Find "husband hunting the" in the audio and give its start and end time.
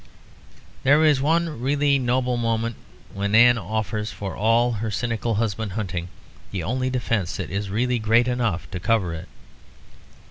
5.35-6.63